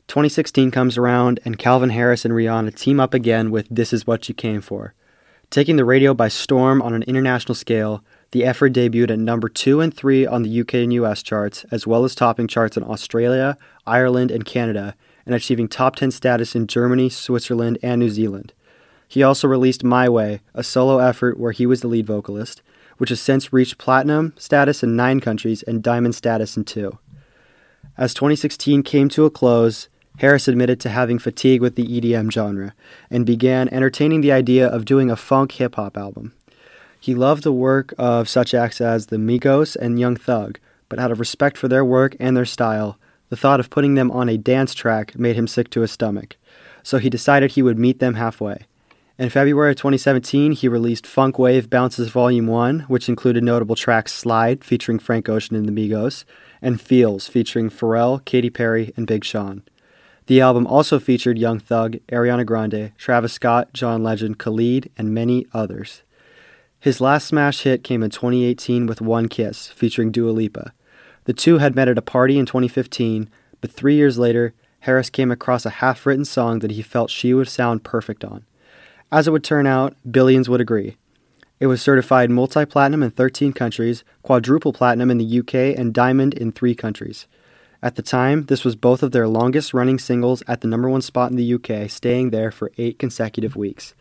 2016 0.08 0.70
comes 0.70 0.98
around, 0.98 1.40
and 1.46 1.58
Calvin 1.58 1.90
Harris 1.90 2.26
and 2.26 2.34
Rihanna 2.34 2.76
team 2.76 3.00
up 3.00 3.14
again 3.14 3.50
with 3.50 3.68
This 3.72 3.92
Is 3.92 4.06
What 4.06 4.30
You 4.30 4.36
Came 4.36 4.62
For. 4.62 4.94
Taking 5.50 5.78
the 5.78 5.86
radio 5.86 6.14
by 6.14 6.28
storm 6.28 6.82
on 6.82 6.94
an 6.94 7.04
international 7.04 7.56
scale, 7.56 8.04
the 8.32 8.46
effort 8.46 8.74
debuted 8.74 9.12
at 9.12 9.20
number 9.20 9.50
2 9.50 9.82
and 9.82 9.94
3 9.94 10.26
on 10.28 10.44
the 10.44 10.62
UK 10.62 10.76
and 10.76 10.94
US 10.94 11.24
charts, 11.24 11.66
as 11.72 11.88
well 11.88 12.04
as 12.04 12.14
topping 12.14 12.48
charts 12.48 12.78
in 12.78 12.84
Australia, 12.84 13.58
Ireland, 13.88 14.32
and 14.32 14.46
Canada, 14.46 14.96
and 15.26 15.34
achieving 15.34 15.68
top 15.68 15.96
10 15.96 16.12
status 16.12 16.56
in 16.56 16.68
Germany, 16.68 17.10
Switzerland, 17.10 17.80
and 17.82 18.00
New 18.00 18.10
Zealand. 18.10 18.54
He 19.08 19.24
also 19.24 19.48
released 19.48 19.84
My 19.84 20.08
Way, 20.08 20.42
a 20.54 20.64
solo 20.64 21.00
effort 21.00 21.40
where 21.40 21.52
he 21.52 21.66
was 21.66 21.82
the 21.82 21.88
lead 21.88 22.06
vocalist, 22.06 22.62
which 22.98 23.10
has 23.10 23.20
since 23.20 23.52
reached 23.52 23.78
platinum 23.78 24.34
status 24.38 24.84
in 24.84 24.96
nine 24.96 25.20
countries 25.20 25.64
and 25.64 25.84
diamond 25.84 26.16
status 26.16 26.56
in 26.56 26.64
two. 26.64 27.00
As 27.98 28.14
2016 28.14 28.84
came 28.84 29.10
to 29.10 29.26
a 29.26 29.30
close, 29.30 29.90
Harris 30.18 30.48
admitted 30.48 30.80
to 30.80 30.90
having 30.90 31.20
fatigue 31.20 31.62
with 31.62 31.76
the 31.76 31.86
EDM 31.86 32.32
genre 32.32 32.74
and 33.10 33.26
began 33.26 33.68
entertaining 33.70 34.22
the 34.22 34.32
idea 34.32 34.68
of 34.68 34.86
doing 34.86 35.12
a 35.12 35.16
funk 35.16 35.54
hip 35.54 35.76
hop 35.76 35.98
album. 35.98 36.34
He 37.00 37.14
loved 37.14 37.44
the 37.44 37.52
work 37.52 37.94
of 37.98 38.30
such 38.30 38.54
acts 38.54 38.80
as 38.80 39.08
the 39.08 39.18
Migos 39.18 39.76
and 39.76 40.00
Young 40.00 40.16
Thug, 40.16 40.60
but 40.90 41.00
out 41.00 41.12
of 41.12 41.20
respect 41.20 41.58
for 41.58 41.68
their 41.68 41.86
work 41.86 42.16
and 42.20 42.36
their 42.36 42.46
style, 42.46 42.98
the 43.30 43.36
thought 43.36 43.60
of 43.60 43.70
putting 43.70 43.96
them 43.96 44.10
on 44.12 44.30
a 44.30 44.38
dance 44.38 44.74
track 44.74 45.18
made 45.18 45.36
him 45.36 45.48
sick 45.48 45.70
to 45.72 45.82
his 45.82 45.92
stomach. 45.92 46.38
So 46.84 46.98
he 46.98 47.10
decided 47.10 47.52
he 47.52 47.62
would 47.62 47.78
meet 47.78 48.00
them 48.00 48.14
halfway. 48.16 48.66
In 49.18 49.30
February 49.30 49.76
2017, 49.76 50.52
he 50.52 50.68
released 50.68 51.08
Funk 51.08 51.40
Wave 51.40 51.70
Bounces 51.70 52.10
Volume 52.10 52.48
1, 52.48 52.82
which 52.82 53.08
included 53.08 53.44
notable 53.44 53.76
tracks 53.76 54.14
Slide, 54.14 54.64
featuring 54.64 55.00
Frank 55.00 55.30
Ocean 55.30 55.56
and 55.56 55.68
the 55.68 55.72
Migos, 55.72 56.26
and 56.62 56.82
Feels, 56.82 57.28
featuring 57.28 57.70
Pharrell, 57.70 58.24
Katy 58.26 58.50
Perry, 58.50 58.94
and 58.98 59.08
Big 59.08 59.24
Sean. 59.24 59.64
The 60.28 60.42
album 60.42 60.66
also 60.66 61.00
featured 61.00 61.38
Young 61.38 61.60
Thug, 61.60 61.98
Ariana 62.08 62.46
Grande, 62.46 62.94
Travis 62.98 63.34
Scott, 63.34 63.74
John 63.74 64.02
Legend, 64.02 64.40
Khalid, 64.40 64.90
and 64.98 65.14
many 65.14 65.46
others. 65.54 66.02
His 66.80 67.00
last 67.00 67.28
smash 67.28 67.62
hit 67.62 67.84
came 67.84 68.02
in 68.02 68.10
2018 68.10 68.88
with 68.88 69.02
One 69.02 69.28
Kiss, 69.28 69.68
featuring 69.68 70.12
Dua 70.12 70.32
Lipa. 70.32 70.74
The 71.26 71.34
two 71.34 71.60
had 71.60 71.76
met 71.76 71.88
at 71.88 71.98
a 71.98 72.04
party 72.04 72.40
in 72.40 72.46
2015, 72.48 73.30
but 73.62 73.72
three 73.72 73.96
years 73.96 74.18
later, 74.18 74.54
Harris 74.82 75.12
came 75.12 75.32
across 75.32 75.66
a 75.66 75.72
half 75.82 76.06
written 76.06 76.26
song 76.26 76.60
that 76.60 76.72
he 76.72 76.82
felt 76.82 77.10
she 77.10 77.34
would 77.34 77.48
sound 77.48 77.84
perfect 77.84 78.24
on. 78.24 78.46
As 79.12 79.28
it 79.28 79.32
would 79.32 79.44
turn 79.44 79.68
out, 79.68 79.96
billions 80.12 80.50
would 80.50 80.62
agree. 80.62 80.98
It 81.60 81.68
was 81.68 81.82
certified 81.82 82.30
multi 82.30 82.66
platinum 82.66 83.02
in 83.02 83.12
13 83.12 83.54
countries, 83.54 84.04
quadruple 84.24 84.74
platinum 84.74 85.10
in 85.10 85.20
the 85.20 85.40
UK, 85.40 85.78
and 85.78 85.94
diamond 85.94 86.34
in 86.34 86.52
three 86.52 86.76
countries. 86.76 87.28
At 87.86 87.98
the 87.98 88.02
time, 88.02 88.46
this 88.46 88.66
was 88.66 88.76
both 88.76 89.04
of 89.04 89.12
their 89.12 89.28
longest 89.28 89.72
running 89.72 90.00
singles 90.00 90.42
at 90.48 90.62
the 90.62 90.68
number 90.68 90.90
one 90.90 91.04
spot 91.04 91.30
in 91.30 91.38
the 91.38 91.54
UK, 91.54 91.88
staying 91.88 92.32
there 92.32 92.50
for 92.50 92.72
eight 92.80 92.98
consecutive 92.98 93.56
weeks. 93.56 93.94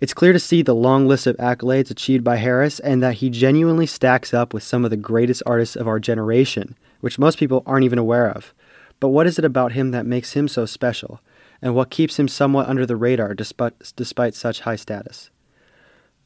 It's 0.00 0.12
clear 0.12 0.32
to 0.32 0.40
see 0.40 0.62
the 0.62 0.74
long 0.74 1.06
list 1.06 1.28
of 1.28 1.36
accolades 1.36 1.92
achieved 1.92 2.24
by 2.24 2.38
Harris 2.38 2.80
and 2.80 3.00
that 3.00 3.18
he 3.18 3.30
genuinely 3.30 3.86
stacks 3.86 4.34
up 4.34 4.52
with 4.52 4.64
some 4.64 4.84
of 4.84 4.90
the 4.90 4.96
greatest 4.96 5.44
artists 5.46 5.76
of 5.76 5.86
our 5.86 6.00
generation, 6.00 6.76
which 6.98 7.20
most 7.20 7.38
people 7.38 7.62
aren't 7.66 7.84
even 7.84 8.00
aware 8.00 8.28
of. 8.28 8.52
But 8.98 9.10
what 9.10 9.28
is 9.28 9.38
it 9.38 9.44
about 9.44 9.70
him 9.70 9.92
that 9.92 10.04
makes 10.04 10.32
him 10.32 10.48
so 10.48 10.66
special? 10.66 11.20
And 11.62 11.76
what 11.76 11.88
keeps 11.88 12.18
him 12.18 12.26
somewhat 12.26 12.66
under 12.66 12.84
the 12.84 12.96
radar 12.96 13.32
despite, 13.32 13.92
despite 13.94 14.34
such 14.34 14.62
high 14.62 14.74
status? 14.74 15.30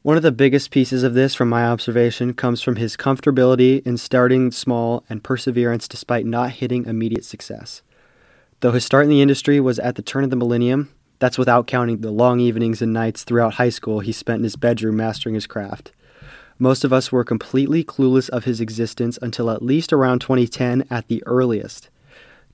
One 0.06 0.16
of 0.16 0.22
the 0.22 0.30
biggest 0.30 0.70
pieces 0.70 1.02
of 1.02 1.14
this, 1.14 1.34
from 1.34 1.48
my 1.48 1.66
observation, 1.66 2.32
comes 2.32 2.62
from 2.62 2.76
his 2.76 2.96
comfortability 2.96 3.84
in 3.84 3.96
starting 3.96 4.52
small 4.52 5.02
and 5.10 5.20
perseverance 5.20 5.88
despite 5.88 6.24
not 6.24 6.52
hitting 6.52 6.86
immediate 6.86 7.24
success. 7.24 7.82
Though 8.60 8.70
his 8.70 8.84
start 8.84 9.02
in 9.02 9.10
the 9.10 9.20
industry 9.20 9.58
was 9.58 9.80
at 9.80 9.96
the 9.96 10.02
turn 10.02 10.22
of 10.22 10.30
the 10.30 10.36
millennium, 10.36 10.94
that's 11.18 11.38
without 11.38 11.66
counting 11.66 12.02
the 12.02 12.12
long 12.12 12.38
evenings 12.38 12.80
and 12.80 12.92
nights 12.92 13.24
throughout 13.24 13.54
high 13.54 13.70
school 13.70 13.98
he 13.98 14.12
spent 14.12 14.38
in 14.38 14.44
his 14.44 14.54
bedroom 14.54 14.96
mastering 14.96 15.34
his 15.34 15.48
craft. 15.48 15.90
Most 16.56 16.84
of 16.84 16.92
us 16.92 17.10
were 17.10 17.24
completely 17.24 17.82
clueless 17.82 18.28
of 18.28 18.44
his 18.44 18.60
existence 18.60 19.18
until 19.20 19.50
at 19.50 19.60
least 19.60 19.92
around 19.92 20.20
2010 20.20 20.86
at 20.88 21.08
the 21.08 21.20
earliest. 21.26 21.88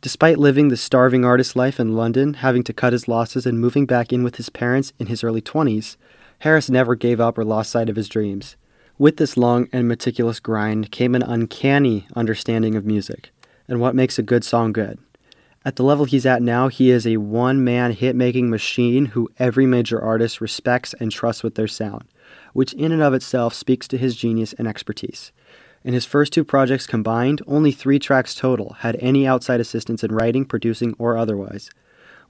Despite 0.00 0.38
living 0.38 0.68
the 0.68 0.78
starving 0.78 1.26
artist 1.26 1.54
life 1.54 1.78
in 1.78 1.96
London, 1.96 2.32
having 2.32 2.62
to 2.64 2.72
cut 2.72 2.94
his 2.94 3.08
losses, 3.08 3.44
and 3.44 3.60
moving 3.60 3.84
back 3.84 4.10
in 4.10 4.24
with 4.24 4.36
his 4.36 4.48
parents 4.48 4.94
in 4.98 5.08
his 5.08 5.22
early 5.22 5.42
20s, 5.42 5.96
Harris 6.42 6.68
never 6.68 6.96
gave 6.96 7.20
up 7.20 7.38
or 7.38 7.44
lost 7.44 7.70
sight 7.70 7.88
of 7.88 7.94
his 7.94 8.08
dreams. 8.08 8.56
With 8.98 9.16
this 9.16 9.36
long 9.36 9.68
and 9.72 9.86
meticulous 9.86 10.40
grind 10.40 10.90
came 10.90 11.14
an 11.14 11.22
uncanny 11.22 12.08
understanding 12.16 12.74
of 12.74 12.84
music 12.84 13.30
and 13.68 13.80
what 13.80 13.94
makes 13.94 14.18
a 14.18 14.24
good 14.24 14.42
song 14.42 14.72
good. 14.72 14.98
At 15.64 15.76
the 15.76 15.84
level 15.84 16.04
he's 16.04 16.26
at 16.26 16.42
now, 16.42 16.66
he 16.66 16.90
is 16.90 17.06
a 17.06 17.18
one 17.18 17.62
man 17.62 17.92
hit 17.92 18.16
making 18.16 18.50
machine 18.50 19.04
who 19.06 19.30
every 19.38 19.66
major 19.66 20.02
artist 20.02 20.40
respects 20.40 20.94
and 20.94 21.12
trusts 21.12 21.44
with 21.44 21.54
their 21.54 21.68
sound, 21.68 22.08
which 22.54 22.72
in 22.72 22.90
and 22.90 23.02
of 23.02 23.14
itself 23.14 23.54
speaks 23.54 23.86
to 23.86 23.96
his 23.96 24.16
genius 24.16 24.52
and 24.54 24.66
expertise. 24.66 25.30
In 25.84 25.94
his 25.94 26.04
first 26.04 26.32
two 26.32 26.42
projects 26.42 26.88
combined, 26.88 27.40
only 27.46 27.70
three 27.70 28.00
tracks 28.00 28.34
total 28.34 28.78
had 28.80 28.96
any 28.98 29.28
outside 29.28 29.60
assistance 29.60 30.02
in 30.02 30.12
writing, 30.12 30.44
producing, 30.44 30.96
or 30.98 31.16
otherwise. 31.16 31.70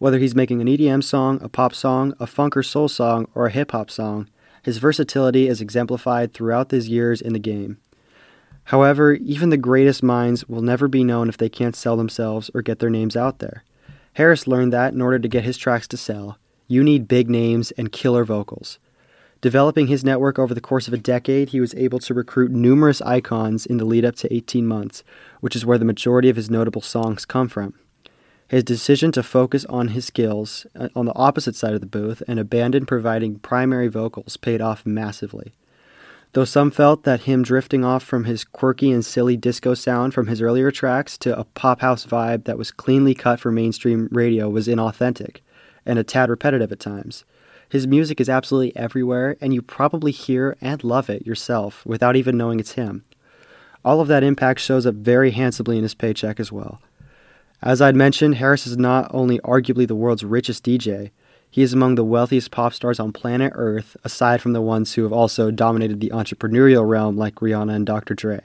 Whether 0.03 0.19
he's 0.19 0.35
making 0.35 0.61
an 0.61 0.67
EDM 0.67 1.05
song, 1.05 1.39
a 1.43 1.49
pop 1.49 1.73
song, 1.73 2.13
a 2.19 2.27
funk 2.27 2.57
or 2.57 2.65
soul 2.65 2.89
song, 2.89 3.29
or 3.37 3.47
a 3.47 3.53
hip 3.53 3.71
hop 3.71 3.89
song, 3.89 4.29
his 4.65 4.79
versatility 4.79 5.47
is 5.47 5.61
exemplified 5.61 6.35
throughout 6.35 6.73
his 6.73 6.89
years 6.89 7.21
in 7.21 7.35
the 7.35 7.39
game. 7.39 7.77
However, 8.65 9.13
even 9.13 9.51
the 9.51 9.57
greatest 9.57 10.03
minds 10.03 10.49
will 10.49 10.61
never 10.61 10.89
be 10.89 11.05
known 11.05 11.29
if 11.29 11.37
they 11.37 11.49
can't 11.49 11.77
sell 11.77 11.97
themselves 11.97 12.51
or 12.53 12.63
get 12.63 12.81
their 12.81 12.91
names 12.91 13.15
out 13.15 13.39
there. 13.39 13.63
Harris 14.15 14.49
learned 14.49 14.73
that 14.73 14.93
in 14.93 15.01
order 15.01 15.21
to 15.21 15.29
get 15.29 15.45
his 15.45 15.57
tracks 15.57 15.87
to 15.87 15.97
sell, 15.97 16.37
you 16.67 16.83
need 16.83 17.07
big 17.07 17.31
names 17.31 17.71
and 17.71 17.93
killer 17.93 18.25
vocals. 18.25 18.81
Developing 19.41 19.87
his 19.87 20.03
network 20.03 20.37
over 20.37 20.53
the 20.53 20.61
course 20.61 20.89
of 20.89 20.95
a 20.95 20.99
decade, 20.99 21.51
he 21.51 21.61
was 21.61 21.77
able 21.77 22.01
to 22.01 22.13
recruit 22.13 22.51
numerous 22.51 23.01
icons 23.03 23.67
in 23.67 23.77
the 23.77 23.85
lead 23.85 24.05
up 24.05 24.17
to 24.17 24.35
18 24.35 24.67
months, 24.67 25.05
which 25.39 25.55
is 25.55 25.65
where 25.65 25.79
the 25.79 25.85
majority 25.85 26.29
of 26.29 26.35
his 26.35 26.51
notable 26.51 26.83
songs 26.83 27.25
come 27.25 27.49
from. 27.49 27.75
His 28.49 28.65
decision 28.65 29.13
to 29.13 29.23
focus 29.23 29.65
on 29.67 29.89
his 29.89 30.05
skills 30.05 30.67
uh, 30.79 30.89
on 30.95 31.07
the 31.07 31.15
opposite 31.15 31.57
side 31.57 31.75
of 31.75 31.81
the 31.81 31.87
booth 31.87 32.23
and 32.29 32.39
abandon 32.39 32.87
providing 32.87 33.39
primary 33.39 33.89
vocals 33.89 34.37
paid 34.37 34.61
off 34.61 34.85
massively. 34.85 35.53
Though 36.35 36.45
some 36.45 36.71
felt 36.71 37.05
that 37.05 37.23
him 37.23 37.43
drifting 37.43 37.85
off 37.85 38.03
from 38.03 38.25
his 38.25 38.45
quirky 38.45 38.91
and 38.91 39.05
silly 39.05 39.37
disco 39.37 39.75
sound 39.75 40.15
from 40.15 40.29
his 40.29 40.41
earlier 40.41 40.71
tracks 40.71 41.19
to 41.19 41.39
a 41.39 41.45
pop 41.45 41.83
house 41.83 42.07
vibe 42.07 42.45
that 42.45 42.57
was 42.57 42.71
cleanly 42.71 43.15
cut 43.15 43.39
for 43.39 43.53
mainstream 43.53 44.09
radio 44.11 44.49
was 44.49 44.67
inauthentic 44.67 45.39
and 45.85 45.99
a 45.99 46.05
tad 46.05 46.31
repetitive 46.31 46.73
at 46.73 46.81
times. 46.81 47.25
His 47.69 47.87
music 47.87 48.21
is 48.21 48.29
absolutely 48.29 48.77
everywhere, 48.77 49.37
and 49.41 49.55
you 49.55 49.63
probably 49.63 50.13
hear 50.13 50.57
and 50.61 50.85
love 50.85 51.09
it 51.09 51.27
yourself 51.27 51.85
without 51.87 52.17
even 52.17 52.37
knowing 52.37 52.61
it's 52.61 52.73
him. 52.73 53.05
All 53.85 54.01
of 54.01 54.09
that 54.09 54.23
impact 54.23 54.61
shows 54.61 54.87
up 54.87 54.95
very 54.95 55.31
handsomely 55.33 55.77
in 55.77 55.83
his 55.83 55.95
paycheck 55.95 56.39
as 56.39 56.53
well. 56.53 56.81
As 57.63 57.81
I'd 57.81 57.95
mentioned, 57.95 58.37
Harris 58.37 58.67
is 58.67 58.77
not 58.77 59.09
only 59.15 59.39
arguably 59.41 59.87
the 59.87 59.95
world's 59.95 60.25
richest 60.25 60.65
DJ, 60.65 61.13
he 61.49 61.63
is 61.63 61.73
among 61.73 61.95
the 61.95 62.05
wealthiest 62.05 62.51
pop 62.51 62.75
stars 62.75 62.99
on 62.99 63.13
planet 63.13 63.53
Earth, 63.55 63.97
aside 64.03 64.43
from 64.43 64.53
the 64.53 64.61
ones 64.61 64.95
who 64.95 65.05
have 65.05 65.13
also 65.13 65.53
dominated 65.53 66.01
the 66.01 66.11
entrepreneurial 66.11 66.89
realm 66.89 67.17
like 67.17 67.37
Rihanna 67.37 67.75
and 67.75 67.87
Dr. 67.87 68.15
Dre. 68.15 68.41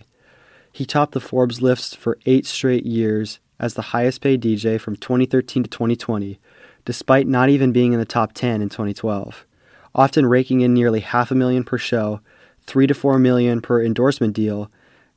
He 0.72 0.86
topped 0.86 1.14
the 1.14 1.20
Forbes 1.20 1.64
lists 1.64 1.96
for 1.96 2.20
eight 2.28 2.46
straight 2.46 2.86
years 2.86 3.40
as 3.60 3.74
the 3.74 3.82
highest 3.94 4.22
paid 4.22 4.44
DJ 4.44 4.80
from 4.80 4.96
2013 4.96 5.64
to 5.64 5.70
2020, 5.70 6.40
despite 6.86 7.26
not 7.26 7.50
even 7.50 7.72
being 7.72 7.94
in 7.94 8.00
the 8.00 8.06
top 8.06 8.34
10 8.34 8.62
in 8.62 8.70
2012, 8.70 9.46
often 9.96 10.28
raking 10.28 10.62
in 10.62 10.76
nearly 10.76 11.00
half 11.00 11.32
a 11.32 11.36
million 11.36 11.64
per 11.64 11.80
show, 11.80 12.22
3 12.68 12.86
to 12.86 12.94
4 12.94 13.18
million 13.18 13.62
per 13.62 13.82
endorsement 13.82 14.36
deal, 14.36 14.70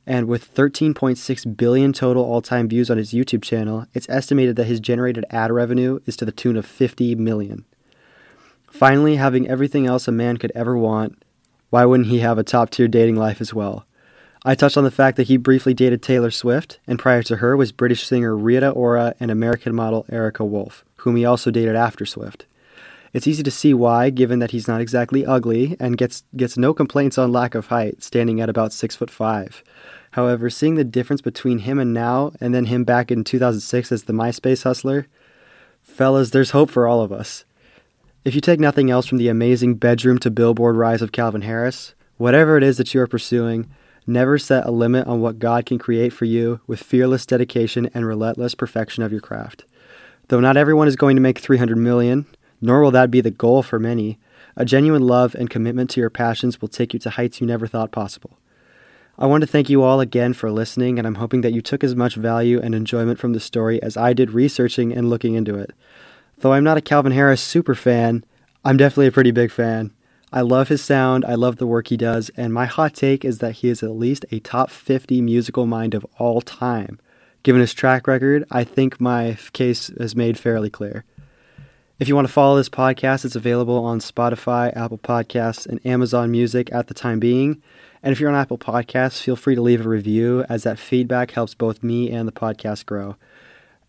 and 0.05 0.27
with 0.27 0.53
13.6 0.53 1.57
billion 1.57 1.93
total 1.93 2.23
all 2.23 2.41
time 2.41 2.67
views 2.67 2.89
on 2.89 2.97
his 2.97 3.11
YouTube 3.13 3.43
channel, 3.43 3.85
it's 3.93 4.09
estimated 4.09 4.55
that 4.55 4.65
his 4.65 4.79
generated 4.79 5.25
ad 5.29 5.51
revenue 5.51 5.99
is 6.05 6.17
to 6.17 6.25
the 6.25 6.31
tune 6.31 6.57
of 6.57 6.65
50 6.65 7.15
million. 7.15 7.65
Finally, 8.69 9.17
having 9.17 9.47
everything 9.47 9.85
else 9.85 10.07
a 10.07 10.11
man 10.11 10.37
could 10.37 10.51
ever 10.55 10.77
want, 10.77 11.23
why 11.69 11.85
wouldn't 11.85 12.09
he 12.09 12.19
have 12.19 12.37
a 12.37 12.43
top 12.43 12.69
tier 12.69 12.87
dating 12.87 13.15
life 13.15 13.41
as 13.41 13.53
well? 13.53 13.85
I 14.43 14.55
touched 14.55 14.77
on 14.77 14.83
the 14.83 14.91
fact 14.91 15.17
that 15.17 15.27
he 15.27 15.37
briefly 15.37 15.73
dated 15.73 16.01
Taylor 16.01 16.31
Swift, 16.31 16.79
and 16.87 16.97
prior 16.97 17.21
to 17.23 17.37
her 17.37 17.55
was 17.55 17.71
British 17.71 18.07
singer 18.07 18.35
Rita 18.35 18.71
Ora 18.71 19.13
and 19.19 19.29
American 19.29 19.75
model 19.75 20.05
Aarika 20.09 20.47
Wolf, 20.47 20.83
whom 20.97 21.15
he 21.15 21.25
also 21.25 21.51
dated 21.51 21.75
after 21.75 22.07
Swift. 22.07 22.47
It's 23.13 23.27
easy 23.27 23.43
to 23.43 23.51
see 23.51 23.73
why, 23.73 24.09
given 24.09 24.39
that 24.39 24.51
he's 24.51 24.67
not 24.67 24.79
exactly 24.79 25.25
ugly 25.25 25.75
and 25.79 25.97
gets 25.97 26.23
gets 26.35 26.57
no 26.57 26.73
complaints 26.73 27.17
on 27.17 27.31
lack 27.31 27.55
of 27.55 27.67
height, 27.67 28.01
standing 28.03 28.39
at 28.39 28.49
about 28.49 28.71
six 28.71 28.95
foot 28.95 29.09
five. 29.09 29.63
However, 30.11 30.49
seeing 30.49 30.75
the 30.75 30.83
difference 30.83 31.21
between 31.21 31.59
him 31.59 31.79
and 31.79 31.93
now, 31.93 32.31
and 32.39 32.53
then 32.53 32.65
him 32.65 32.83
back 32.83 33.11
in 33.11 33.23
2006 33.23 33.91
as 33.91 34.03
the 34.03 34.13
MySpace 34.13 34.63
hustler, 34.63 35.07
fellas, 35.83 36.29
there's 36.29 36.51
hope 36.51 36.69
for 36.69 36.87
all 36.87 37.01
of 37.01 37.11
us. 37.11 37.45
If 38.23 38.35
you 38.35 38.41
take 38.41 38.59
nothing 38.59 38.91
else 38.91 39.07
from 39.07 39.17
the 39.17 39.29
amazing 39.29 39.75
bedroom 39.75 40.19
to 40.19 40.29
billboard 40.29 40.75
rise 40.75 41.01
of 41.01 41.11
Calvin 41.11 41.41
Harris, 41.41 41.95
whatever 42.17 42.57
it 42.57 42.63
is 42.63 42.77
that 42.77 42.93
you 42.93 43.01
are 43.01 43.07
pursuing, 43.07 43.69
never 44.05 44.37
set 44.37 44.65
a 44.65 44.71
limit 44.71 45.07
on 45.07 45.21
what 45.21 45.39
God 45.39 45.65
can 45.65 45.79
create 45.79 46.13
for 46.13 46.25
you 46.25 46.59
with 46.67 46.83
fearless 46.83 47.25
dedication 47.25 47.89
and 47.93 48.05
relentless 48.05 48.53
perfection 48.53 49.03
of 49.03 49.11
your 49.11 49.21
craft. 49.21 49.65
Though 50.27 50.39
not 50.39 50.55
everyone 50.55 50.87
is 50.87 50.95
going 50.95 51.15
to 51.15 51.21
make 51.21 51.39
300 51.39 51.77
million, 51.77 52.25
nor 52.61 52.81
will 52.81 52.91
that 52.91 53.11
be 53.11 53.21
the 53.21 53.31
goal 53.31 53.63
for 53.63 53.79
many, 53.79 54.19
a 54.55 54.65
genuine 54.65 55.03
love 55.03 55.35
and 55.35 55.49
commitment 55.49 55.89
to 55.91 55.99
your 55.99 56.09
passions 56.09 56.61
will 56.61 56.67
take 56.67 56.93
you 56.93 56.99
to 56.99 57.09
heights 57.11 57.41
you 57.41 57.47
never 57.47 57.67
thought 57.67 57.91
possible. 57.91 58.37
I 59.17 59.25
want 59.25 59.41
to 59.41 59.47
thank 59.47 59.69
you 59.69 59.83
all 59.83 59.99
again 59.99 60.33
for 60.33 60.51
listening, 60.51 60.97
and 60.97 61.05
I'm 61.05 61.15
hoping 61.15 61.41
that 61.41 61.53
you 61.53 61.61
took 61.61 61.83
as 61.83 61.95
much 61.95 62.15
value 62.15 62.59
and 62.61 62.73
enjoyment 62.73 63.19
from 63.19 63.33
the 63.33 63.39
story 63.39 63.81
as 63.83 63.97
I 63.97 64.13
did 64.13 64.31
researching 64.31 64.93
and 64.93 65.09
looking 65.09 65.35
into 65.35 65.55
it. 65.55 65.71
Though 66.39 66.53
I'm 66.53 66.63
not 66.63 66.77
a 66.77 66.81
Calvin 66.81 67.11
Harris 67.11 67.41
super 67.41 67.75
fan, 67.75 68.23
I'm 68.65 68.77
definitely 68.77 69.07
a 69.07 69.11
pretty 69.11 69.31
big 69.31 69.51
fan. 69.51 69.91
I 70.33 70.41
love 70.41 70.69
his 70.69 70.81
sound, 70.81 71.25
I 71.25 71.35
love 71.35 71.57
the 71.57 71.67
work 71.67 71.87
he 71.87 71.97
does, 71.97 72.31
and 72.37 72.53
my 72.53 72.65
hot 72.65 72.93
take 72.93 73.25
is 73.25 73.39
that 73.39 73.57
he 73.57 73.69
is 73.69 73.83
at 73.83 73.91
least 73.91 74.25
a 74.31 74.39
top 74.39 74.69
50 74.69 75.21
musical 75.21 75.65
mind 75.65 75.93
of 75.93 76.05
all 76.17 76.41
time. 76.41 76.99
Given 77.43 77.61
his 77.61 77.73
track 77.73 78.07
record, 78.07 78.45
I 78.49 78.63
think 78.63 79.01
my 79.01 79.37
case 79.51 79.89
is 79.89 80.15
made 80.15 80.39
fairly 80.39 80.69
clear. 80.69 81.03
If 82.01 82.07
you 82.07 82.15
want 82.15 82.27
to 82.27 82.33
follow 82.33 82.55
this 82.55 82.67
podcast, 82.67 83.25
it's 83.25 83.35
available 83.35 83.85
on 83.85 83.99
Spotify, 83.99 84.75
Apple 84.75 84.97
Podcasts, 84.97 85.67
and 85.67 85.79
Amazon 85.85 86.31
Music 86.31 86.73
at 86.73 86.87
the 86.87 86.95
time 86.95 87.19
being. 87.19 87.61
And 88.01 88.11
if 88.11 88.19
you're 88.19 88.31
on 88.31 88.35
Apple 88.35 88.57
Podcasts, 88.57 89.21
feel 89.21 89.35
free 89.35 89.53
to 89.53 89.61
leave 89.61 89.85
a 89.85 89.87
review, 89.87 90.43
as 90.49 90.63
that 90.63 90.79
feedback 90.79 91.29
helps 91.29 91.53
both 91.53 91.83
me 91.83 92.09
and 92.09 92.27
the 92.27 92.31
podcast 92.31 92.87
grow. 92.87 93.17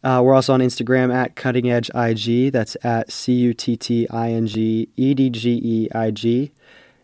Uh, 0.05 0.21
we're 0.23 0.35
also 0.35 0.53
on 0.53 0.61
Instagram 0.61 1.11
at 1.11 1.37
Cutting 1.37 1.71
Edge 1.71 1.91
IG. 1.95 2.53
That's 2.53 2.77
at 2.85 3.11
C 3.11 3.33
U 3.33 3.55
T 3.55 3.79
T 3.79 4.07
I 4.11 4.31
N 4.33 4.47
G 4.47 4.91
E 4.95 5.15
D 5.15 5.31
G 5.31 5.59
E 5.65 5.89
I 5.95 6.11
G. 6.11 6.53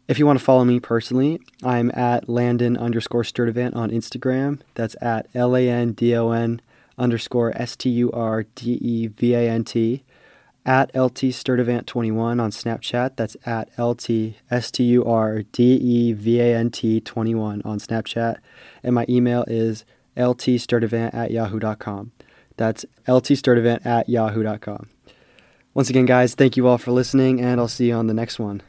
If 0.08 0.18
you 0.18 0.26
want 0.26 0.38
to 0.38 0.44
follow 0.44 0.66
me 0.66 0.78
personally, 0.78 1.40
I'm 1.64 1.90
at 1.94 2.28
Landon 2.28 2.76
underscore 2.76 3.22
Sturdivant 3.22 3.74
on 3.74 3.90
Instagram. 3.90 4.60
That's 4.74 4.94
at 5.00 5.26
L 5.34 5.56
A 5.56 5.70
N 5.70 5.92
D 5.92 6.14
O 6.14 6.32
N 6.32 6.60
underscore 6.98 7.56
S 7.56 7.76
T 7.76 7.88
U 7.88 8.12
R 8.12 8.42
D 8.42 8.72
E 8.72 9.06
V 9.06 9.32
A 9.32 9.48
N 9.48 9.64
T 9.64 10.04
at 10.68 10.94
LT 10.94 11.32
Sturdivant21 11.32 12.42
on 12.42 12.50
Snapchat. 12.50 13.16
That's 13.16 13.38
at 13.46 13.70
LT 13.78 14.34
S 14.50 14.70
T 14.70 14.84
U 14.84 15.04
R 15.04 15.42
D 15.50 15.62
E 15.74 16.12
V 16.12 16.40
A 16.40 16.54
N 16.56 16.70
T 16.70 17.00
21 17.00 17.62
on 17.64 17.78
Snapchat. 17.78 18.36
And 18.82 18.94
my 18.94 19.06
email 19.08 19.44
is 19.48 19.86
ltsturdivant 20.16 21.14
at 21.14 21.30
yahoo.com. 21.30 22.12
That's 22.58 22.84
ltsturdivant 23.06 23.86
at 23.86 24.10
yahoo.com. 24.10 24.90
Once 25.72 25.88
again, 25.88 26.06
guys, 26.06 26.34
thank 26.34 26.56
you 26.56 26.66
all 26.66 26.76
for 26.76 26.92
listening, 26.92 27.40
and 27.40 27.60
I'll 27.60 27.68
see 27.68 27.88
you 27.88 27.94
on 27.94 28.06
the 28.06 28.14
next 28.14 28.38
one. 28.38 28.62